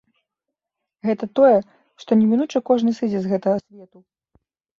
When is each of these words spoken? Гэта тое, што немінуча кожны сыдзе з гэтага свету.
Гэта 1.07 1.23
тое, 1.39 1.57
што 2.05 2.11
немінуча 2.23 2.59
кожны 2.71 2.91
сыдзе 3.01 3.19
з 3.27 3.33
гэтага 3.35 3.57
свету. 3.67 3.97